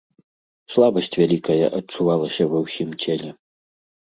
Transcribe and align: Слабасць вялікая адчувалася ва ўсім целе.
Слабасць 0.75 1.17
вялікая 1.21 1.65
адчувалася 1.81 2.43
ва 2.55 2.59
ўсім 2.65 2.89
целе. 3.05 3.29